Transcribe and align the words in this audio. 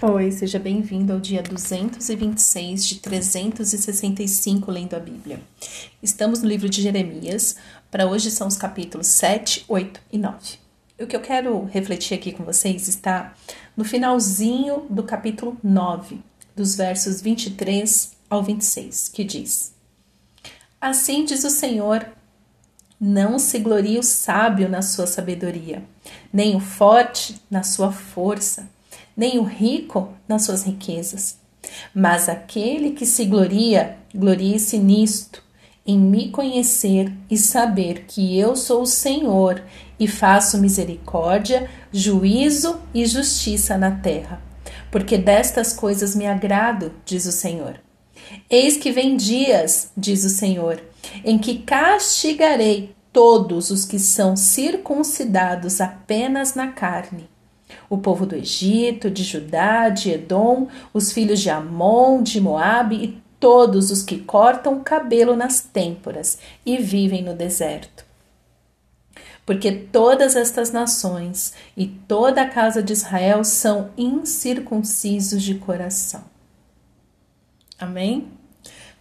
Oi, 0.00 0.30
seja 0.30 0.60
bem-vindo 0.60 1.12
ao 1.12 1.18
dia 1.18 1.42
226 1.42 2.86
de 2.86 3.00
365 3.00 4.70
lendo 4.70 4.94
a 4.94 5.00
Bíblia. 5.00 5.40
Estamos 6.00 6.40
no 6.40 6.48
livro 6.48 6.68
de 6.68 6.80
Jeremias, 6.80 7.56
para 7.90 8.06
hoje 8.06 8.30
são 8.30 8.46
os 8.46 8.56
capítulos 8.56 9.08
7, 9.08 9.64
8 9.66 10.00
e 10.12 10.16
9. 10.16 10.36
O 11.00 11.06
que 11.08 11.16
eu 11.16 11.20
quero 11.20 11.64
refletir 11.64 12.16
aqui 12.16 12.30
com 12.30 12.44
vocês 12.44 12.86
está 12.86 13.34
no 13.76 13.84
finalzinho 13.84 14.86
do 14.88 15.02
capítulo 15.02 15.58
9, 15.64 16.20
dos 16.54 16.76
versos 16.76 17.20
23 17.20 18.12
ao 18.30 18.40
26, 18.40 19.08
que 19.08 19.24
diz: 19.24 19.74
Assim 20.80 21.24
diz 21.24 21.42
o 21.42 21.50
Senhor: 21.50 22.06
Não 23.00 23.36
se 23.36 23.58
glorie 23.58 23.98
o 23.98 24.04
sábio 24.04 24.68
na 24.68 24.80
sua 24.80 25.08
sabedoria, 25.08 25.82
nem 26.32 26.54
o 26.54 26.60
forte 26.60 27.42
na 27.50 27.64
sua 27.64 27.90
força 27.90 28.77
nem 29.18 29.36
o 29.36 29.42
rico 29.42 30.10
nas 30.28 30.44
suas 30.44 30.62
riquezas. 30.62 31.38
Mas 31.92 32.28
aquele 32.28 32.92
que 32.92 33.04
se 33.04 33.24
gloria, 33.24 33.96
glorie-se 34.14 34.78
nisto, 34.78 35.42
em 35.84 35.98
me 35.98 36.30
conhecer 36.30 37.12
e 37.28 37.36
saber 37.36 38.04
que 38.06 38.38
eu 38.38 38.54
sou 38.54 38.82
o 38.82 38.86
Senhor 38.86 39.60
e 39.98 40.06
faço 40.06 40.58
misericórdia, 40.58 41.68
juízo 41.90 42.78
e 42.94 43.04
justiça 43.06 43.76
na 43.76 43.90
terra. 43.90 44.40
Porque 44.88 45.18
destas 45.18 45.72
coisas 45.72 46.14
me 46.14 46.26
agrado, 46.26 46.92
diz 47.04 47.26
o 47.26 47.32
Senhor. 47.32 47.80
Eis 48.48 48.76
que 48.76 48.92
vem 48.92 49.16
dias, 49.16 49.90
diz 49.96 50.24
o 50.24 50.28
Senhor, 50.28 50.80
em 51.24 51.38
que 51.38 51.58
castigarei 51.58 52.94
todos 53.12 53.70
os 53.70 53.84
que 53.84 53.98
são 53.98 54.36
circuncidados 54.36 55.80
apenas 55.80 56.54
na 56.54 56.68
carne 56.68 57.28
o 57.90 57.98
povo 57.98 58.26
do 58.26 58.34
Egito, 58.34 59.10
de 59.10 59.24
Judá, 59.24 59.88
de 59.88 60.10
Edom, 60.10 60.68
os 60.92 61.12
filhos 61.12 61.40
de 61.40 61.50
Amon, 61.50 62.22
de 62.22 62.40
Moabe 62.40 62.96
e 62.96 63.22
todos 63.40 63.90
os 63.90 64.02
que 64.02 64.18
cortam 64.18 64.78
o 64.78 64.84
cabelo 64.84 65.36
nas 65.36 65.60
têmporas 65.60 66.38
e 66.66 66.76
vivem 66.76 67.22
no 67.22 67.34
deserto. 67.34 68.04
Porque 69.46 69.72
todas 69.72 70.36
estas 70.36 70.70
nações 70.70 71.54
e 71.74 71.86
toda 71.86 72.42
a 72.42 72.48
casa 72.48 72.82
de 72.82 72.92
Israel 72.92 73.42
são 73.44 73.90
incircuncisos 73.96 75.42
de 75.42 75.54
coração. 75.54 76.22
Amém? 77.78 78.28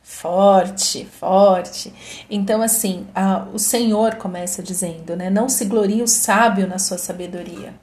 Forte, 0.02 1.04
forte. 1.04 1.94
Então, 2.30 2.62
assim, 2.62 3.06
a, 3.14 3.46
o 3.54 3.60
Senhor 3.60 4.16
começa 4.16 4.64
dizendo, 4.64 5.18
né? 5.18 5.30
Não 5.30 5.50
se 5.50 5.66
glorie 5.66 6.02
o 6.02 6.08
sábio 6.08 6.66
na 6.66 6.80
sua 6.80 6.98
sabedoria 6.98 7.74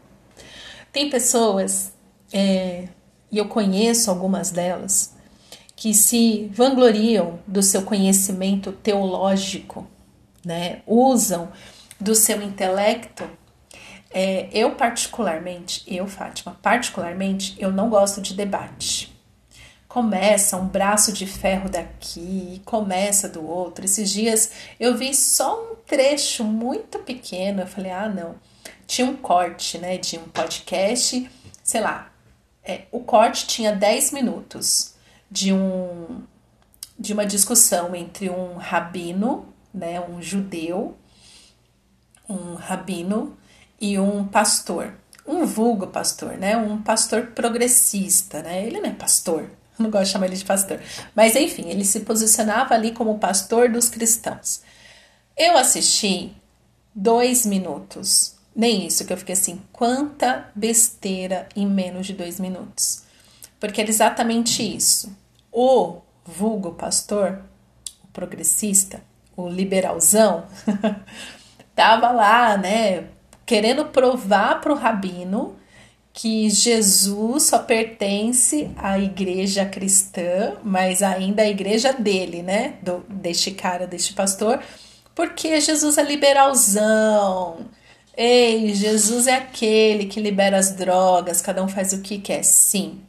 tem 0.94 1.10
pessoas, 1.10 1.92
é, 2.32 2.86
e 3.30 3.36
eu 3.36 3.48
conheço 3.48 4.08
algumas 4.10 4.52
delas, 4.52 5.12
que 5.74 5.92
se 5.92 6.48
vangloriam 6.52 7.40
do 7.48 7.60
seu 7.64 7.82
conhecimento 7.82 8.70
teológico, 8.70 9.88
né? 10.44 10.82
usam 10.86 11.50
do 12.00 12.14
seu 12.14 12.40
intelecto. 12.40 13.28
É, 14.12 14.48
eu, 14.52 14.76
particularmente, 14.76 15.82
eu, 15.88 16.06
Fátima, 16.06 16.56
particularmente, 16.62 17.56
eu 17.58 17.72
não 17.72 17.90
gosto 17.90 18.22
de 18.22 18.32
debate. 18.32 19.12
Começa 19.88 20.56
um 20.56 20.68
braço 20.68 21.12
de 21.12 21.26
ferro 21.26 21.68
daqui, 21.68 22.62
começa 22.64 23.28
do 23.28 23.44
outro. 23.44 23.84
Esses 23.84 24.08
dias 24.10 24.52
eu 24.78 24.96
vi 24.96 25.12
só 25.12 25.60
um 25.60 25.74
trecho 25.74 26.44
muito 26.44 27.00
pequeno. 27.00 27.62
Eu 27.62 27.66
falei, 27.66 27.90
ah, 27.90 28.08
não 28.08 28.36
tinha 28.94 29.08
um 29.08 29.16
corte, 29.16 29.76
né, 29.76 29.98
de 29.98 30.16
um 30.16 30.28
podcast, 30.28 31.28
sei 31.64 31.80
lá, 31.80 32.12
é, 32.62 32.82
o 32.92 33.00
corte 33.00 33.44
tinha 33.44 33.74
10 33.74 34.12
minutos 34.12 34.94
de 35.28 35.52
um 35.52 36.22
de 36.96 37.12
uma 37.12 37.26
discussão 37.26 37.92
entre 37.92 38.30
um 38.30 38.54
rabino, 38.54 39.52
né, 39.74 40.00
um 40.00 40.22
judeu, 40.22 40.96
um 42.28 42.54
rabino 42.54 43.36
e 43.80 43.98
um 43.98 44.24
pastor, 44.24 44.94
um 45.26 45.44
vulgo 45.44 45.88
pastor, 45.88 46.38
né, 46.38 46.56
um 46.56 46.80
pastor 46.80 47.32
progressista, 47.34 48.44
né, 48.44 48.64
ele 48.64 48.80
não 48.80 48.90
é 48.90 48.92
pastor, 48.92 49.50
não 49.76 49.90
gosto 49.90 50.04
de 50.04 50.10
chamar 50.12 50.26
ele 50.26 50.36
de 50.36 50.44
pastor, 50.44 50.80
mas 51.16 51.34
enfim, 51.34 51.68
ele 51.68 51.84
se 51.84 51.98
posicionava 52.00 52.74
ali 52.74 52.92
como 52.92 53.18
pastor 53.18 53.68
dos 53.68 53.88
cristãos. 53.88 54.62
Eu 55.36 55.56
assisti 55.56 56.32
dois 56.94 57.44
minutos 57.44 58.33
nem 58.54 58.86
isso, 58.86 59.04
que 59.04 59.12
eu 59.12 59.16
fiquei 59.16 59.32
assim, 59.32 59.60
quanta 59.72 60.50
besteira 60.54 61.48
em 61.56 61.66
menos 61.66 62.06
de 62.06 62.12
dois 62.12 62.38
minutos. 62.38 63.02
Porque 63.58 63.80
era 63.80 63.90
exatamente 63.90 64.62
isso. 64.62 65.16
O 65.50 65.98
vulgo 66.24 66.72
pastor, 66.72 67.42
o 68.02 68.06
progressista, 68.08 69.02
o 69.36 69.48
liberalzão, 69.48 70.46
tava 71.74 72.10
lá, 72.10 72.56
né, 72.56 73.08
querendo 73.44 73.86
provar 73.86 74.60
para 74.60 74.72
o 74.72 74.76
rabino 74.76 75.56
que 76.12 76.48
Jesus 76.48 77.42
só 77.42 77.58
pertence 77.58 78.70
à 78.76 78.96
igreja 79.00 79.66
cristã, 79.66 80.56
mas 80.62 81.02
ainda 81.02 81.42
à 81.42 81.48
igreja 81.48 81.92
dele, 81.92 82.40
né, 82.40 82.74
do, 82.80 83.04
deste 83.08 83.50
cara, 83.50 83.84
deste 83.84 84.12
pastor, 84.14 84.60
porque 85.12 85.60
Jesus 85.60 85.98
é 85.98 86.04
liberalzão, 86.04 87.66
Ei, 88.16 88.72
Jesus 88.74 89.26
é 89.26 89.34
aquele 89.34 90.06
que 90.06 90.20
libera 90.20 90.56
as 90.56 90.72
drogas, 90.72 91.42
cada 91.42 91.62
um 91.64 91.68
faz 91.68 91.92
o 91.92 92.00
que 92.00 92.18
quer. 92.18 92.44
Sim, 92.44 93.00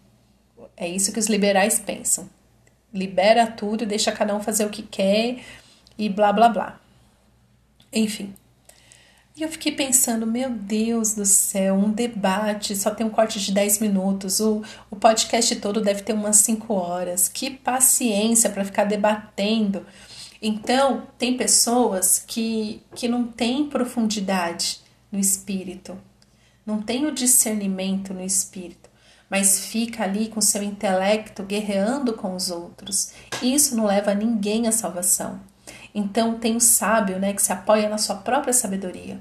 é 0.76 0.88
isso 0.88 1.12
que 1.12 1.20
os 1.20 1.28
liberais 1.28 1.80
pensam. 1.80 2.28
Libera 2.92 3.46
tudo 3.46 3.86
deixa 3.86 4.12
cada 4.12 4.36
um 4.36 4.42
fazer 4.42 4.66
o 4.66 4.70
que 4.70 4.82
quer 4.82 5.40
e 5.98 6.10
blá 6.10 6.34
blá 6.34 6.50
blá. 6.50 6.80
Enfim. 7.94 8.34
E 9.36 9.44
eu 9.44 9.50
fiquei 9.50 9.74
pensando, 9.74 10.26
meu 10.26 10.50
Deus 10.50 11.14
do 11.14 11.26
céu, 11.26 11.76
um 11.76 11.92
debate, 11.92 12.76
só 12.76 12.90
tem 12.90 13.06
um 13.06 13.10
corte 13.10 13.38
de 13.40 13.52
10 13.52 13.80
minutos, 13.80 14.40
o, 14.40 14.64
o 14.90 14.96
podcast 14.96 15.54
todo 15.58 15.82
deve 15.82 16.04
ter 16.04 16.14
umas 16.14 16.38
5 16.38 16.74
horas. 16.74 17.28
Que 17.28 17.52
paciência 17.52 18.50
para 18.50 18.64
ficar 18.64 18.86
debatendo. 18.86 19.86
Então, 20.42 21.04
tem 21.18 21.36
pessoas 21.36 22.24
que, 22.26 22.82
que 22.96 23.10
não 23.10 23.28
têm 23.28 23.66
profundidade 23.68 24.85
no 25.16 25.22
espírito, 25.22 25.98
não 26.66 26.82
tem 26.82 27.06
o 27.06 27.14
discernimento 27.14 28.14
no 28.14 28.22
espírito, 28.22 28.90
mas 29.30 29.66
fica 29.66 30.04
ali 30.04 30.28
com 30.28 30.42
seu 30.42 30.62
intelecto 30.62 31.44
guerreando 31.44 32.14
com 32.14 32.36
os 32.36 32.52
outros. 32.52 33.14
Isso 33.42 33.76
não 33.76 33.86
leva 33.86 34.14
ninguém 34.14 34.68
à 34.68 34.72
salvação. 34.72 35.40
Então 35.94 36.38
tem 36.38 36.56
o 36.56 36.62
sábio, 36.62 37.18
né, 37.18 37.34
que 37.34 37.42
se 37.42 37.54
apoia 37.54 37.88
na 37.88 37.98
sua 37.98 38.16
própria 38.16 38.54
sabedoria. 38.54 39.20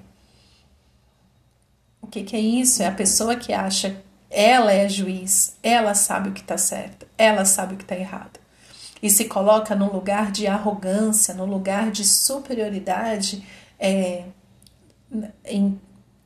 O 2.03 2.07
que, 2.07 2.23
que 2.23 2.37
é 2.37 2.41
isso? 2.41 2.83
É 2.83 2.87
a 2.87 2.93
pessoa 2.93 3.37
que 3.37 3.53
acha 3.53 4.03
ela 4.31 4.73
é 4.73 4.89
juiz, 4.89 5.57
ela 5.63 5.95
sabe 5.95 6.29
o 6.31 6.33
que 6.33 6.41
está 6.41 6.59
certo, 6.59 7.07
ela 7.17 7.45
sabe 7.45 7.75
o 7.75 7.77
que 7.77 7.85
está 7.85 7.95
errado. 7.95 8.41
E 9.01 9.09
se 9.09 9.27
coloca 9.27 9.77
num 9.77 9.93
lugar 9.93 10.33
de 10.33 10.49
arrogância, 10.49 11.33
num 11.35 11.45
lugar 11.45 11.93
de 11.93 12.05
superioridade, 12.05 13.47
é, 13.79 14.25
em, 15.45 15.81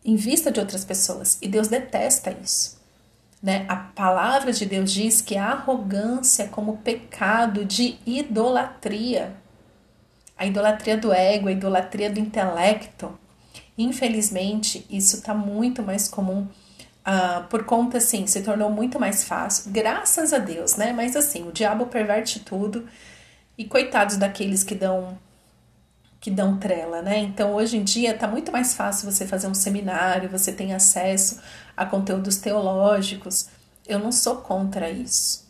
em 0.05 0.17
vista 0.17 0.51
de 0.51 0.61
outras 0.61 0.85
pessoas. 0.85 1.39
E 1.41 1.49
Deus 1.49 1.69
detesta 1.69 2.35
isso. 2.43 2.79
Né? 3.43 3.65
A 3.69 3.77
palavra 3.77 4.53
de 4.53 4.67
Deus 4.67 4.93
diz 4.93 5.21
que 5.21 5.37
a 5.37 5.53
arrogância 5.53 6.45
é 6.45 6.49
como 6.49 6.79
pecado 6.79 7.65
de 7.65 7.99
idolatria. 8.05 9.35
A 10.37 10.47
idolatria 10.47 10.97
do 10.97 11.13
ego, 11.13 11.49
a 11.49 11.53
idolatria 11.53 12.11
do 12.11 12.19
intelecto. 12.19 13.19
Infelizmente, 13.77 14.85
isso 14.91 15.17
está 15.17 15.35
muito 15.35 15.83
mais 15.83 16.09
comum 16.09 16.49
uh, 17.09 17.45
por 17.49 17.65
conta, 17.65 17.99
assim, 17.99 18.27
se 18.27 18.43
tornou 18.43 18.71
muito 18.71 19.01
mais 19.01 19.25
fácil, 19.25 19.71
graças 19.71 20.33
a 20.33 20.39
Deus, 20.39 20.77
né? 20.77 20.93
Mas 20.93 21.17
assim, 21.17 21.47
o 21.49 21.53
diabo 21.53 21.87
perverte 21.87 22.41
tudo 22.41 22.87
e 23.57 23.65
coitados 23.65 24.17
daqueles 24.17 24.63
que 24.63 24.75
dão 24.75 25.19
que 26.21 26.31
dão 26.31 26.59
trela, 26.59 27.01
né? 27.01 27.19
Então, 27.19 27.55
hoje 27.55 27.77
em 27.77 27.85
dia 27.85 28.13
está 28.13 28.27
muito 28.27 28.51
mais 28.51 28.75
fácil 28.75 29.11
você 29.11 29.27
fazer 29.27 29.47
um 29.47 29.55
seminário, 29.55 30.29
você 30.29 30.53
tem 30.53 30.75
acesso 30.75 31.41
a 31.77 31.87
conteúdos 31.87 32.39
teológicos. 32.39 33.49
Eu 33.87 33.99
não 33.99 34.11
sou 34.11 34.37
contra 34.37 34.91
isso, 34.91 35.47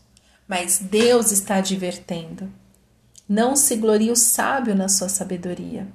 mas 0.47 0.79
Deus 0.79 1.33
está 1.33 1.57
advertendo. 1.57 2.53
Não 3.29 3.57
se 3.57 3.77
glorie 3.77 4.11
o 4.11 4.17
sábio 4.17 4.75
na 4.75 4.89
sua 4.89 5.09
sabedoria. 5.09 5.87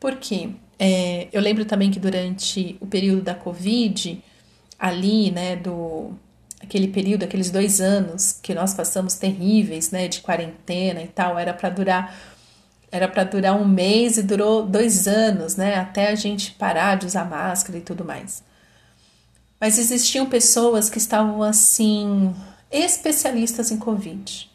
Por 0.00 0.16
quê? 0.16 0.50
É, 0.78 1.28
eu 1.32 1.40
lembro 1.40 1.64
também 1.64 1.90
que 1.90 2.00
durante 2.00 2.76
o 2.80 2.86
período 2.86 3.22
da 3.22 3.34
Covid, 3.34 4.22
ali, 4.78 5.30
né, 5.30 5.56
do 5.56 6.12
aquele 6.60 6.88
período, 6.88 7.24
aqueles 7.24 7.50
dois 7.50 7.80
anos 7.80 8.32
que 8.42 8.54
nós 8.54 8.74
passamos 8.74 9.14
terríveis, 9.14 9.90
né, 9.90 10.08
de 10.08 10.20
quarentena 10.20 11.02
e 11.02 11.08
tal, 11.08 11.38
era 11.38 11.52
para 11.52 11.68
durar 11.68 12.33
era 12.94 13.08
para 13.08 13.24
durar 13.24 13.60
um 13.60 13.66
mês 13.66 14.18
e 14.18 14.22
durou 14.22 14.64
dois 14.64 15.08
anos, 15.08 15.56
né? 15.56 15.74
Até 15.74 16.10
a 16.10 16.14
gente 16.14 16.52
parar 16.52 16.94
de 16.94 17.06
usar 17.06 17.24
máscara 17.24 17.76
e 17.76 17.80
tudo 17.80 18.04
mais. 18.04 18.40
Mas 19.60 19.78
existiam 19.78 20.26
pessoas 20.26 20.88
que 20.88 20.98
estavam 20.98 21.42
assim, 21.42 22.32
especialistas 22.70 23.72
em 23.72 23.78
Covid. 23.78 24.48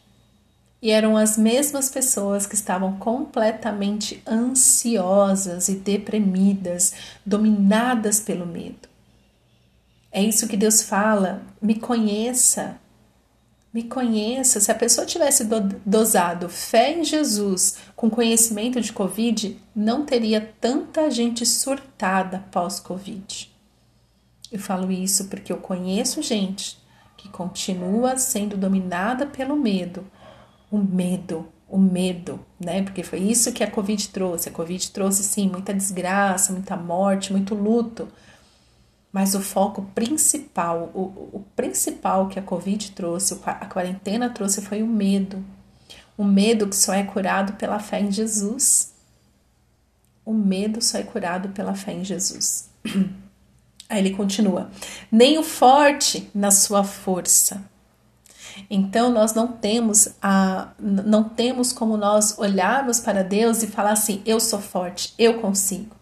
E 0.80 0.90
eram 0.90 1.18
as 1.18 1.36
mesmas 1.36 1.90
pessoas 1.90 2.46
que 2.46 2.54
estavam 2.54 2.96
completamente 2.96 4.22
ansiosas 4.26 5.68
e 5.68 5.74
deprimidas, 5.74 6.94
dominadas 7.26 8.20
pelo 8.20 8.46
medo. 8.46 8.88
É 10.10 10.22
isso 10.22 10.48
que 10.48 10.56
Deus 10.56 10.80
fala: 10.80 11.42
me 11.60 11.74
conheça, 11.74 12.78
me 13.72 13.84
conheça. 13.84 14.60
Se 14.60 14.70
a 14.70 14.74
pessoa 14.74 15.06
tivesse 15.06 15.48
dosado 15.84 16.48
fé 16.48 16.92
em 16.98 17.04
Jesus 17.04 17.78
com 17.94 18.10
conhecimento 18.10 18.80
de 18.80 18.92
Covid, 18.92 19.60
não 19.74 20.04
teria 20.04 20.52
tanta 20.60 21.10
gente 21.10 21.46
surtada 21.46 22.44
pós-Covid. 22.50 23.50
Eu 24.50 24.58
falo 24.58 24.90
isso 24.90 25.28
porque 25.28 25.52
eu 25.52 25.58
conheço 25.58 26.22
gente 26.22 26.78
que 27.16 27.28
continua 27.28 28.16
sendo 28.16 28.56
dominada 28.56 29.26
pelo 29.26 29.54
medo 29.54 30.04
o 30.70 30.78
medo, 30.78 31.48
o 31.68 31.78
medo, 31.78 32.40
né? 32.58 32.82
Porque 32.82 33.02
foi 33.02 33.18
isso 33.18 33.52
que 33.52 33.64
a 33.64 33.70
Covid 33.70 34.08
trouxe. 34.10 34.48
A 34.48 34.52
Covid 34.52 34.90
trouxe, 34.92 35.22
sim, 35.24 35.48
muita 35.48 35.74
desgraça, 35.74 36.52
muita 36.52 36.76
morte, 36.76 37.32
muito 37.32 37.54
luto. 37.54 38.08
Mas 39.12 39.34
o 39.34 39.40
foco 39.40 39.82
principal, 39.94 40.90
o, 40.94 41.00
o 41.38 41.44
principal 41.56 42.28
que 42.28 42.38
a 42.38 42.42
Covid 42.42 42.92
trouxe, 42.92 43.38
a 43.44 43.66
quarentena 43.66 44.30
trouxe 44.30 44.62
foi 44.62 44.82
o 44.82 44.86
medo. 44.86 45.44
O 46.16 46.24
medo 46.24 46.68
que 46.68 46.76
só 46.76 46.94
é 46.94 47.02
curado 47.02 47.54
pela 47.54 47.78
fé 47.80 48.00
em 48.00 48.12
Jesus. 48.12 48.92
O 50.24 50.32
medo 50.32 50.82
só 50.82 50.98
é 50.98 51.02
curado 51.02 51.48
pela 51.48 51.74
fé 51.74 51.92
em 51.92 52.04
Jesus. 52.04 52.70
Aí 53.88 53.98
ele 53.98 54.10
continua: 54.10 54.70
nem 55.10 55.38
o 55.38 55.42
forte 55.42 56.30
na 56.32 56.52
sua 56.52 56.84
força, 56.84 57.64
então 58.70 59.10
nós 59.10 59.34
não 59.34 59.48
temos 59.48 60.10
a 60.22 60.68
não 60.78 61.24
temos 61.24 61.72
como 61.72 61.96
nós 61.96 62.38
olharmos 62.38 63.00
para 63.00 63.24
Deus 63.24 63.62
e 63.62 63.66
falar 63.66 63.92
assim: 63.92 64.22
eu 64.24 64.38
sou 64.38 64.60
forte, 64.60 65.12
eu 65.18 65.40
consigo. 65.40 65.99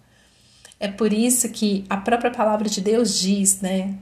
É 0.81 0.89
por 0.89 1.13
isso 1.13 1.49
que 1.49 1.85
a 1.91 1.97
própria 1.97 2.31
palavra 2.31 2.69
de 2.69 2.81
Deus 2.81 3.19
diz, 3.19 3.61
né? 3.61 3.95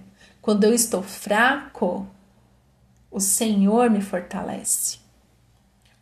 Quando 0.43 0.64
eu 0.64 0.75
estou 0.75 1.02
fraco, 1.02 2.06
o 3.11 3.19
Senhor 3.19 3.88
me 3.90 4.00
fortalece. 4.00 4.99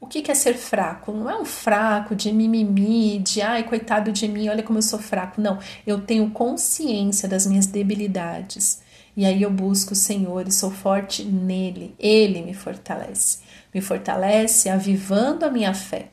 O 0.01 0.07
que 0.07 0.31
é 0.31 0.35
ser 0.35 0.55
fraco? 0.55 1.13
Não 1.13 1.31
é 1.31 1.41
um 1.41 1.47
fraco 1.47 2.15
de 2.15 2.31
mimimi, 2.31 3.19
de 3.21 3.41
ai, 3.41 3.63
coitado 3.63 4.13
de 4.13 4.29
mim, 4.29 4.49
olha 4.51 4.63
como 4.63 4.79
eu 4.79 4.83
sou 4.83 4.99
fraco. 4.99 5.41
Não, 5.41 5.59
eu 5.87 6.03
tenho 6.03 6.29
consciência 6.31 7.27
das 7.27 7.47
minhas 7.47 7.67
debilidades. 7.67 8.83
E 9.17 9.25
aí 9.25 9.41
eu 9.43 9.51
busco 9.51 9.93
o 9.93 9.97
Senhor 9.97 10.47
e 10.47 10.53
sou 10.53 10.71
forte 10.71 11.25
nele. 11.25 11.95
Ele 11.99 12.43
me 12.43 12.53
fortalece. 12.53 13.39
Me 13.73 13.81
fortalece 13.81 14.69
avivando 14.69 15.47
a 15.47 15.51
minha 15.51 15.73
fé, 15.73 16.09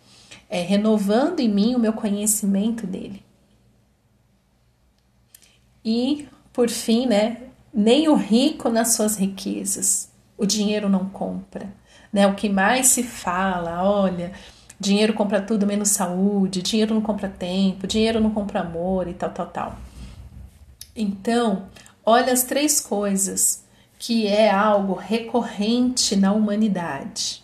é, 0.50 0.62
renovando 0.62 1.42
em 1.42 1.50
mim 1.50 1.76
o 1.76 1.80
meu 1.80 1.92
conhecimento 1.92 2.88
dele. 2.88 3.22
E, 5.84 6.28
por 6.54 6.70
fim, 6.70 7.06
né, 7.06 7.38
nem 7.74 8.08
o 8.08 8.16
rico 8.16 8.70
nas 8.70 8.94
suas 8.96 9.18
riquezas. 9.18 10.10
O 10.38 10.46
dinheiro 10.46 10.90
não 10.90 11.06
compra. 11.06 11.72
Né? 12.12 12.28
O 12.28 12.36
que 12.36 12.50
mais 12.50 12.88
se 12.88 13.04
fala, 13.04 13.84
olha, 13.84 14.32
dinheiro 14.80 15.14
compra 15.14 15.42
tudo 15.42 15.66
menos 15.68 15.90
saúde, 15.90 16.62
dinheiro 16.62 16.94
não 16.94 17.02
compra 17.02 17.30
tempo, 17.30 17.88
dinheiro 17.88 18.20
não 18.20 18.32
compra 18.32 18.62
amor 18.62 19.08
e 19.08 19.14
tal, 19.14 19.30
tal, 19.30 19.48
tal. 19.48 19.78
Então, 20.96 21.70
Olha 22.04 22.34
as 22.34 22.44
três 22.44 22.82
coisas 22.82 23.64
que 24.00 24.26
é 24.26 24.50
algo 24.50 24.96
recorrente 24.96 26.16
na 26.16 26.34
humanidade. 26.34 27.44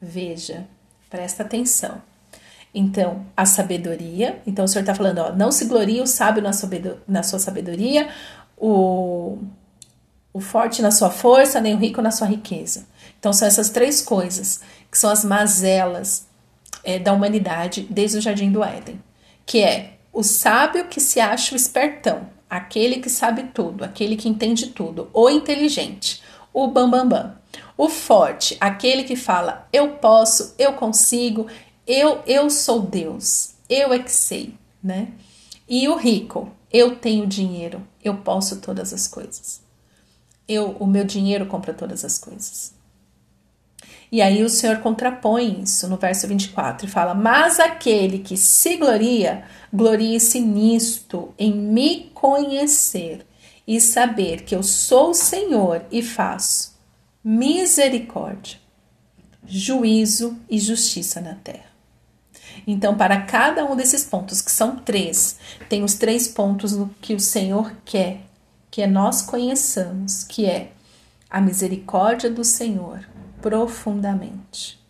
Veja, 0.00 0.66
presta 1.10 1.42
atenção. 1.42 2.00
Então, 2.74 3.26
a 3.36 3.44
sabedoria. 3.44 4.40
Então, 4.46 4.64
o 4.64 4.68
senhor 4.68 4.82
está 4.82 4.94
falando, 4.94 5.18
ó, 5.18 5.32
não 5.32 5.52
se 5.52 5.66
glorie 5.66 6.00
o 6.00 6.06
sábio 6.06 6.42
na, 6.42 7.22
sua 7.22 7.38
sabedoria, 7.38 8.08
o, 8.56 9.38
o 10.32 10.40
forte 10.40 10.80
na 10.80 10.90
sua 10.90 11.10
força, 11.10 11.60
nem 11.60 11.74
o 11.74 11.78
rico 11.78 12.00
na 12.00 12.10
sua 12.10 12.26
riqueza. 12.26 12.86
Então, 13.18 13.32
são 13.32 13.46
essas 13.46 13.68
três 13.68 14.00
coisas 14.00 14.60
que 14.90 14.96
são 14.98 15.10
as 15.10 15.24
mazelas 15.24 16.26
é, 16.82 16.98
da 16.98 17.12
humanidade 17.12 17.86
desde 17.90 18.18
o 18.18 18.20
jardim 18.20 18.50
do 18.50 18.64
Éden, 18.64 19.00
que 19.44 19.62
é 19.62 19.94
o 20.12 20.22
sábio 20.22 20.86
que 20.86 21.00
se 21.00 21.20
acha 21.20 21.54
o 21.54 21.56
espertão, 21.56 22.26
aquele 22.48 23.00
que 23.00 23.08
sabe 23.08 23.44
tudo, 23.54 23.84
aquele 23.84 24.16
que 24.16 24.28
entende 24.28 24.68
tudo, 24.68 25.08
o 25.12 25.28
inteligente, 25.28 26.22
o 26.52 26.66
bambambam. 26.68 27.08
Bam, 27.08 27.28
bam. 27.28 27.42
O 27.76 27.88
forte, 27.88 28.56
aquele 28.60 29.04
que 29.04 29.16
fala 29.16 29.66
eu 29.72 29.92
posso, 29.92 30.54
eu 30.58 30.74
consigo, 30.74 31.46
eu 31.86 32.22
eu 32.26 32.50
sou 32.50 32.80
Deus, 32.80 33.54
eu 33.68 33.92
é 33.92 33.98
que 33.98 34.12
sei, 34.12 34.54
né? 34.82 35.08
E 35.68 35.88
o 35.88 35.96
rico, 35.96 36.50
eu 36.72 36.96
tenho 36.96 37.26
dinheiro, 37.26 37.82
eu 38.02 38.16
posso 38.18 38.60
todas 38.60 38.92
as 38.92 39.06
coisas. 39.08 39.60
Eu, 40.48 40.76
o 40.78 40.86
meu 40.86 41.04
dinheiro 41.04 41.46
compra 41.46 41.72
todas 41.72 42.04
as 42.04 42.18
coisas. 42.18 42.74
E 44.10 44.20
aí 44.20 44.44
o 44.44 44.50
Senhor 44.50 44.80
contrapõe 44.80 45.62
isso 45.62 45.88
no 45.88 45.96
verso 45.96 46.28
24 46.28 46.86
e 46.86 46.90
fala: 46.90 47.14
Mas 47.14 47.58
aquele 47.58 48.18
que 48.18 48.36
se 48.36 48.76
gloria, 48.76 49.44
glorie-se 49.72 50.38
nisto, 50.40 51.32
em 51.38 51.52
me 51.54 52.10
conhecer 52.12 53.24
e 53.66 53.80
saber 53.80 54.42
que 54.42 54.54
eu 54.54 54.62
sou 54.62 55.10
o 55.10 55.14
Senhor 55.14 55.86
e 55.90 56.02
faço 56.02 56.78
misericórdia, 57.24 58.58
juízo 59.46 60.38
e 60.50 60.58
justiça 60.58 61.20
na 61.20 61.34
terra. 61.36 61.71
Então, 62.66 62.96
para 62.96 63.22
cada 63.22 63.64
um 63.64 63.74
desses 63.74 64.04
pontos, 64.04 64.40
que 64.40 64.50
são 64.50 64.76
três, 64.76 65.38
tem 65.68 65.82
os 65.82 65.94
três 65.94 66.28
pontos 66.28 66.76
que 67.00 67.14
o 67.14 67.20
Senhor 67.20 67.72
quer 67.84 68.20
que 68.70 68.86
nós 68.86 69.20
conheçamos, 69.20 70.24
que 70.24 70.46
é 70.46 70.72
a 71.28 71.40
misericórdia 71.40 72.30
do 72.30 72.42
Senhor, 72.42 73.06
profundamente. 73.42 74.80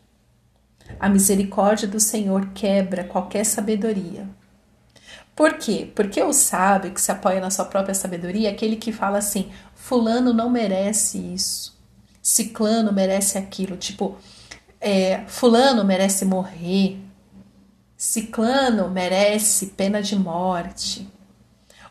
A 1.00 1.08
misericórdia 1.08 1.88
do 1.88 1.98
Senhor 1.98 2.50
quebra 2.54 3.02
qualquer 3.02 3.44
sabedoria. 3.44 4.28
Por 5.34 5.54
quê? 5.54 5.90
Porque 5.94 6.22
o 6.22 6.32
sábio 6.32 6.92
que 6.92 7.00
se 7.00 7.10
apoia 7.10 7.40
na 7.40 7.50
sua 7.50 7.64
própria 7.64 7.94
sabedoria 7.94 8.50
é 8.50 8.52
aquele 8.52 8.76
que 8.76 8.92
fala 8.92 9.18
assim: 9.18 9.50
Fulano 9.74 10.32
não 10.32 10.48
merece 10.48 11.18
isso, 11.18 11.76
Ciclano 12.22 12.92
merece 12.92 13.36
aquilo. 13.36 13.76
Tipo, 13.76 14.16
é, 14.80 15.24
Fulano 15.26 15.84
merece 15.84 16.24
morrer, 16.24 17.01
Ciclano 18.04 18.90
merece 18.90 19.66
pena 19.66 20.02
de 20.02 20.16
morte. 20.16 21.08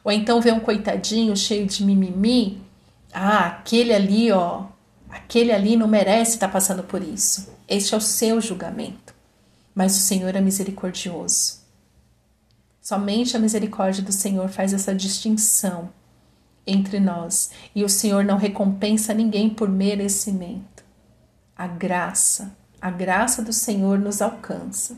Ou 0.04 0.12
então 0.12 0.42
vê 0.42 0.52
um 0.52 0.60
coitadinho 0.60 1.36
cheio 1.38 1.66
de 1.66 1.86
mimimi, 1.86 2.62
ah, 3.14 3.46
aquele 3.46 3.94
ali, 3.94 4.32
ó, 4.32 4.66
Aquele 5.12 5.52
ali 5.52 5.76
não 5.76 5.90
merece 5.90 6.36
estar 6.36 6.48
passando 6.48 6.84
por 6.84 7.04
isso. 7.04 7.54
Este 7.68 7.94
é 7.94 7.98
o 7.98 8.02
seu 8.02 8.40
julgamento. 8.40 9.14
Mas 9.76 9.96
o 9.96 10.00
Senhor 10.00 10.34
é 10.36 10.42
misericordioso. 10.42 11.60
Somente 12.82 13.36
a 13.36 13.40
misericórdia 13.40 14.02
do 14.02 14.12
Senhor 14.12 14.48
faz 14.50 14.74
essa 14.74 14.96
distinção 14.96 15.90
entre 16.66 17.00
nós. 17.00 17.52
E 17.76 17.84
o 17.84 17.90
Senhor 17.90 18.24
não 18.24 18.38
recompensa 18.38 19.14
ninguém 19.14 19.50
por 19.50 19.68
merecimento. 19.68 20.84
A 21.58 21.68
graça, 21.68 22.56
a 22.82 22.90
graça 22.90 23.42
do 23.42 23.52
Senhor 23.52 24.00
nos 24.00 24.22
alcança. 24.22 24.98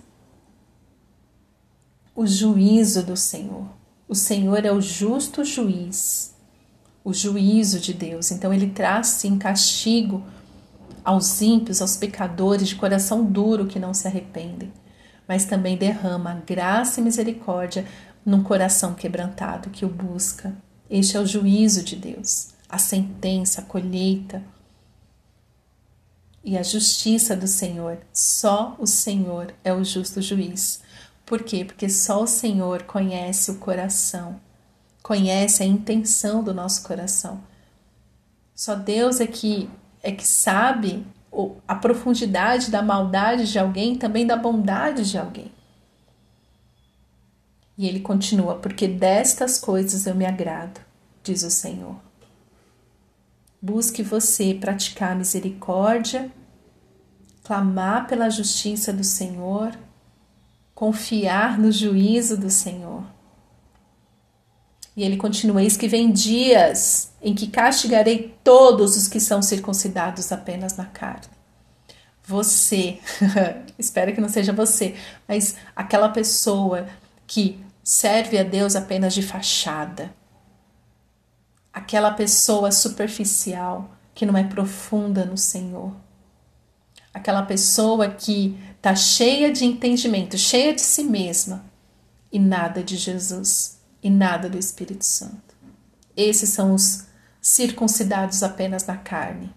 O 2.15 2.27
juízo 2.27 3.03
do 3.03 3.17
Senhor. 3.17 3.67
O 4.08 4.15
Senhor 4.15 4.65
é 4.65 4.72
o 4.72 4.82
justo 4.82 5.43
juiz 5.43 6.34
o 7.03 7.13
juízo 7.13 7.79
de 7.79 7.93
Deus. 7.93 8.32
Então 8.32 8.53
ele 8.53 8.70
traz 8.70 9.08
sim 9.08 9.38
castigo 9.38 10.24
aos 11.03 11.41
ímpios, 11.41 11.82
aos 11.82 11.98
pecadores 11.98 12.67
de 12.67 12.75
coração 12.75 13.25
duro 13.25 13.67
que 13.67 13.79
não 13.79 13.93
se 13.93 14.08
arrependem, 14.08 14.72
mas 15.27 15.46
também 15.46 15.75
derrama 15.75 16.41
graça 16.48 17.01
e 17.01 17.03
misericórdia 17.03 17.86
num 18.25 18.41
coração 18.41 18.93
quebrantado 18.93 19.70
que 19.70 19.84
o 19.84 19.89
busca. 19.89 20.55
Este 20.89 21.17
é 21.17 21.20
o 21.20 21.25
juízo 21.25 21.84
de 21.84 21.96
Deus, 21.96 22.50
a 22.70 22.77
sentença, 22.77 23.60
a 23.60 23.65
colheita 23.65 24.41
e 26.41 26.58
a 26.58 26.63
justiça 26.63 27.36
do 27.36 27.48
Senhor. 27.48 27.98
Só 28.13 28.77
o 28.79 28.88
Senhor 28.88 29.53
é 29.63 29.74
o 29.74 29.84
justo 29.84 30.22
juiz. 30.22 30.82
Por 31.25 31.43
quê? 31.43 31.65
Porque 31.65 31.89
só 31.89 32.23
o 32.23 32.27
Senhor 32.27 32.83
conhece 32.83 33.51
o 33.51 33.55
coração 33.55 34.39
conhece 35.03 35.61
a 35.61 35.65
intenção 35.65 36.41
do 36.41 36.53
nosso 36.53 36.81
coração. 36.83 37.43
Só 38.55 38.73
Deus 38.73 39.19
é 39.19 39.27
que 39.27 39.69
é 40.01 40.11
que 40.11 40.25
sabe 40.25 41.05
a 41.67 41.75
profundidade 41.75 42.71
da 42.71 42.81
maldade 42.81 43.51
de 43.51 43.59
alguém, 43.59 43.95
também 43.95 44.25
da 44.25 44.35
bondade 44.35 45.09
de 45.09 45.17
alguém. 45.17 45.51
E 47.77 47.87
ele 47.87 47.99
continua: 47.99 48.55
Porque 48.55 48.87
destas 48.87 49.59
coisas 49.59 50.05
eu 50.05 50.15
me 50.15 50.25
agrado, 50.25 50.79
diz 51.21 51.43
o 51.43 51.51
Senhor. 51.51 51.97
busque 53.61 54.03
você 54.03 54.53
praticar 54.53 55.15
misericórdia, 55.15 56.31
clamar 57.43 58.07
pela 58.07 58.29
justiça 58.29 58.93
do 58.93 59.03
Senhor, 59.03 59.71
confiar 60.73 61.57
no 61.57 61.71
juízo 61.71 62.37
do 62.37 62.49
Senhor. 62.49 63.03
E 64.95 65.03
ele 65.03 65.17
continua: 65.17 65.61
Eis 65.63 65.77
que 65.77 65.87
vem 65.87 66.11
dias 66.11 67.11
em 67.21 67.33
que 67.33 67.47
castigarei 67.47 68.35
todos 68.43 68.95
os 68.95 69.07
que 69.07 69.19
são 69.19 69.41
circuncidados 69.41 70.31
apenas 70.31 70.77
na 70.77 70.85
carne. 70.85 71.27
Você, 72.25 72.99
espero 73.77 74.13
que 74.13 74.21
não 74.21 74.29
seja 74.29 74.53
você, 74.53 74.95
mas 75.27 75.55
aquela 75.75 76.09
pessoa 76.09 76.87
que 77.27 77.59
serve 77.83 78.37
a 78.37 78.43
Deus 78.43 78.75
apenas 78.75 79.13
de 79.13 79.21
fachada, 79.21 80.13
aquela 81.73 82.11
pessoa 82.11 82.71
superficial 82.71 83.91
que 84.13 84.25
não 84.25 84.37
é 84.37 84.43
profunda 84.43 85.25
no 85.25 85.37
Senhor, 85.37 85.93
aquela 87.13 87.43
pessoa 87.43 88.10
que 88.10 88.58
está 88.75 88.96
cheia 88.96 89.51
de 89.51 89.65
entendimento, 89.65 90.38
cheia 90.38 90.74
de 90.74 90.82
si 90.82 91.03
mesma 91.03 91.63
e 92.32 92.39
nada 92.39 92.84
de 92.84 92.98
Jesus 92.98 93.77
e 94.01 94.10
nada 94.10 94.50
do 94.50 94.58
Espírito 94.58 95.05
Santo. 95.05 95.55
Esses 96.17 96.50
são 96.50 96.74
os 96.74 97.05
circuncidados 97.41 98.41
apenas 98.43 98.86
na 98.86 98.98
carne. 98.98 99.53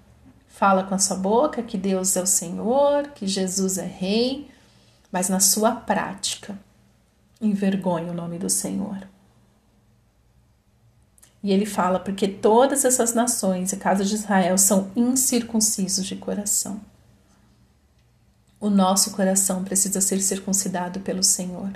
Fala 0.48 0.84
com 0.84 0.94
a 0.94 0.98
sua 0.98 1.16
boca 1.16 1.62
que 1.62 1.76
Deus 1.76 2.16
é 2.16 2.22
o 2.22 2.26
Senhor, 2.26 3.08
que 3.08 3.26
Jesus 3.26 3.78
é 3.78 3.86
Rei, 3.86 4.50
mas 5.10 5.28
na 5.28 5.40
sua 5.40 5.72
prática 5.72 6.58
envergonha 7.40 8.10
o 8.10 8.14
nome 8.14 8.38
do 8.38 8.48
Senhor. 8.48 9.06
E 11.42 11.52
ele 11.52 11.66
fala 11.66 12.00
porque 12.00 12.26
todas 12.26 12.84
essas 12.84 13.14
nações, 13.14 13.72
a 13.72 13.76
casa 13.76 14.04
de 14.04 14.14
Israel, 14.14 14.58
são 14.58 14.90
incircuncisos 14.96 16.06
de 16.06 16.16
coração. 16.16 16.80
O 18.58 18.70
nosso 18.70 19.10
coração 19.12 19.62
precisa 19.62 20.00
ser 20.00 20.20
circuncidado 20.20 21.00
pelo 21.00 21.22
Senhor 21.22 21.72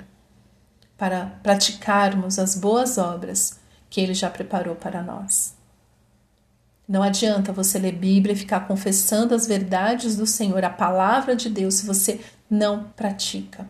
para 0.97 1.25
praticarmos 1.41 2.37
as 2.37 2.55
boas 2.55 2.97
obras 2.97 3.59
que 3.89 3.99
Ele 3.99 4.13
já 4.13 4.29
preparou 4.29 4.75
para 4.75 5.01
nós. 5.01 5.55
Não 6.87 7.01
adianta 7.01 7.53
você 7.53 7.79
ler 7.79 7.93
Bíblia 7.93 8.33
e 8.33 8.37
ficar 8.37 8.67
confessando 8.67 9.33
as 9.33 9.47
verdades 9.47 10.15
do 10.15 10.27
Senhor, 10.27 10.63
a 10.63 10.69
palavra 10.69 11.35
de 11.35 11.49
Deus, 11.49 11.75
se 11.75 11.85
você 11.85 12.19
não 12.49 12.83
pratica. 12.83 13.69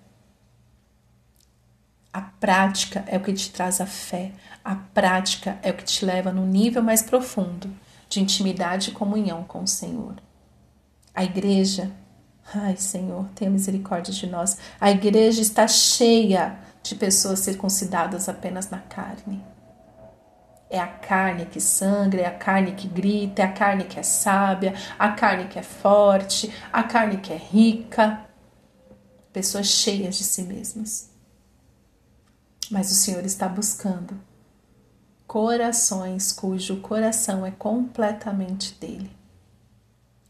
A 2.12 2.22
prática 2.22 3.06
é 3.08 3.18
o 3.18 3.22
que 3.22 3.32
te 3.32 3.52
traz 3.52 3.80
a 3.80 3.86
fé, 3.86 4.34
a 4.64 4.76
prática 4.76 5.58
é 5.62 5.72
o 5.72 5.74
que 5.74 5.84
te 5.84 6.04
leva 6.04 6.32
no 6.32 6.46
nível 6.46 6.84
mais 6.84 7.02
profundo 7.02 7.70
de 8.10 8.20
intimidade 8.20 8.90
e 8.90 8.94
comunhão 8.94 9.44
com 9.44 9.64
o 9.64 9.68
Senhor. 9.68 10.16
A 11.16 11.24
igreja, 11.24 11.92
ai 12.54 12.78
Senhor, 12.78 13.26
tenha 13.36 13.50
misericórdia 13.50 14.14
de 14.14 14.28
nós, 14.28 14.58
a 14.80 14.92
igreja 14.92 15.42
está 15.42 15.68
cheia 15.68 16.58
de 16.84 16.96
pessoas 16.96 17.40
circuncidadas 17.40 18.28
apenas 18.28 18.70
na 18.70 18.80
carne. 18.80 19.44
É 20.70 20.80
a 20.80 20.88
carne 20.88 21.46
que 21.46 21.60
sangra, 21.60 22.22
é 22.22 22.26
a 22.26 22.38
carne 22.38 22.72
que 22.74 22.88
grita, 22.88 23.42
é 23.42 23.46
a 23.46 23.52
carne 23.52 23.84
que 23.84 24.00
é 24.00 24.04
sábia, 24.04 24.74
a 24.98 25.12
carne 25.12 25.48
que 25.50 25.60
é 25.60 25.64
forte, 25.64 26.54
a 26.72 26.82
carne 26.82 27.18
que 27.18 27.34
é 27.34 27.36
rica. 27.36 28.26
Pessoas 29.34 29.68
cheias 29.68 30.16
de 30.16 30.24
si 30.24 30.44
mesmas. 30.44 31.10
Mas 32.70 32.90
o 32.90 32.96
Senhor 32.96 33.26
está 33.26 33.50
buscando 33.50 34.18
corações 35.28 36.32
cujo 36.32 36.78
coração 36.78 37.46
é 37.46 37.52
completamente 37.52 38.74
dele. 38.76 39.12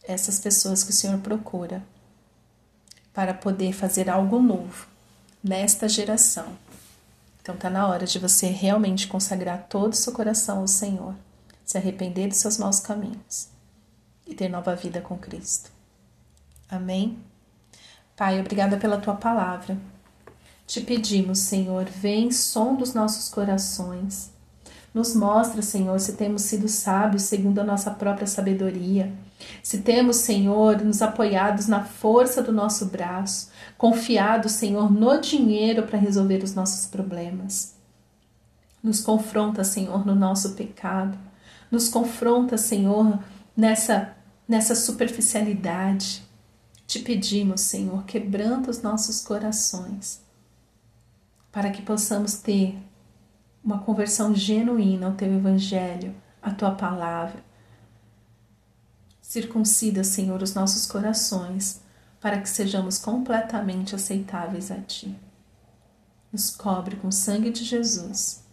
Essas 0.04 0.40
pessoas 0.40 0.84
que 0.84 0.90
o 0.90 0.94
Senhor 0.94 1.20
procura 1.20 1.84
para 3.14 3.34
poder 3.34 3.74
fazer 3.74 4.10
algo 4.10 4.42
novo 4.42 4.88
nesta 5.44 5.88
geração. 5.90 6.48
Então 7.42 7.56
está 7.56 7.70
na 7.70 7.88
hora 7.88 8.06
de 8.06 8.20
você 8.20 8.48
realmente 8.48 9.08
consagrar 9.08 9.66
todo 9.68 9.94
o 9.94 9.96
seu 9.96 10.14
coração 10.14 10.60
ao 10.60 10.68
Senhor, 10.68 11.16
se 11.66 11.78
arrepender 11.78 12.28
dos 12.28 12.38
seus 12.38 12.58
maus 12.58 12.80
caminhos 12.80 13.50
e 14.28 14.34
ter 14.36 14.48
nova 14.48 14.76
vida 14.76 15.02
com 15.02 15.18
Cristo. 15.18 15.72
Amém? 16.70 17.20
Pai, 18.16 18.40
obrigada 18.40 18.78
pela 18.78 18.98
tua 18.98 19.16
palavra. 19.16 19.78
Te 20.68 20.80
pedimos, 20.80 21.40
Senhor, 21.40 21.86
vem 21.86 22.32
som 22.32 22.76
dos 22.76 22.94
nossos 22.94 23.28
corações. 23.28 24.31
Nos 24.94 25.16
mostra, 25.16 25.62
Senhor, 25.62 26.00
se 26.00 26.14
temos 26.14 26.42
sido 26.44 26.68
sábios 26.68 27.24
segundo 27.24 27.60
a 27.60 27.64
nossa 27.64 27.92
própria 27.92 28.28
sabedoria 28.28 29.12
se 29.64 29.80
temos, 29.80 30.18
Senhor, 30.18 30.82
nos 30.84 31.02
apoiados 31.02 31.68
na 31.68 31.84
força 31.84 32.42
do 32.42 32.52
nosso 32.52 32.88
braço, 32.88 33.50
confiado, 33.78 34.50
Senhor, 34.50 34.92
no 34.92 35.20
dinheiro 35.20 35.84
para 35.84 36.00
resolver 36.00 36.44
os 36.44 36.54
nossos 36.54 36.86
problemas. 36.88 37.76
Nos 38.84 39.02
confronta, 39.02 39.64
Senhor, 39.64 40.06
no 40.06 40.16
nosso 40.16 40.54
pecado. 40.54 41.18
Nos 41.70 41.90
confronta, 41.90 42.58
Senhor, 42.58 43.20
nessa 43.56 44.16
nessa 44.48 44.76
superficialidade. 44.76 46.24
Te 46.86 47.00
pedimos, 47.00 47.62
Senhor, 47.62 48.04
quebranta 48.04 48.70
os 48.70 48.82
nossos 48.82 49.22
corações, 49.22 50.20
para 51.54 51.70
que 51.70 51.82
possamos 51.82 52.34
ter 52.34 52.78
uma 53.64 53.80
conversão 53.80 54.36
genuína 54.36 55.08
ao 55.08 55.14
teu 55.14 55.32
evangelho, 55.34 56.16
à 56.42 56.52
tua 56.52 56.72
palavra 56.72 57.52
Circuncida, 59.32 60.04
Senhor, 60.04 60.44
os 60.44 60.54
nossos 60.54 60.86
corações, 60.86 61.80
para 62.20 62.42
que 62.42 62.50
sejamos 62.50 62.98
completamente 62.98 63.96
aceitáveis 63.96 64.70
a 64.70 64.82
Ti. 64.82 65.18
Nos 66.34 66.50
cobre 66.50 66.98
com 66.98 67.08
o 67.08 67.14
sangue 67.14 67.50
de 67.50 67.64
Jesus 67.64 68.44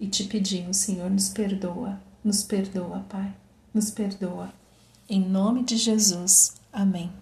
e 0.00 0.08
te 0.08 0.24
pedimos, 0.24 0.78
Senhor, 0.78 1.08
nos 1.08 1.28
perdoa, 1.28 2.00
nos 2.24 2.42
perdoa, 2.42 3.06
Pai, 3.08 3.32
nos 3.72 3.92
perdoa. 3.92 4.52
Em 5.08 5.20
nome 5.20 5.62
de 5.62 5.76
Jesus. 5.76 6.56
Amém. 6.72 7.19